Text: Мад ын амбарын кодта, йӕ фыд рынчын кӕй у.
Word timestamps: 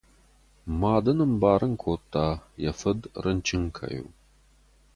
Мад 0.79 1.05
ын 1.11 1.19
амбарын 1.25 1.73
кодта, 1.83 2.27
йӕ 2.63 2.71
фыд 2.79 2.99
рынчын 3.23 3.63
кӕй 3.77 3.95
у. 4.05 4.07